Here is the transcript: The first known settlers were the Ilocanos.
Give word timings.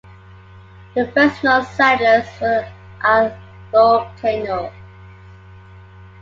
The 0.95 1.05
first 1.11 1.43
known 1.43 1.63
settlers 1.63 2.25
were 2.41 2.67
the 3.03 3.37
Ilocanos. 3.71 4.73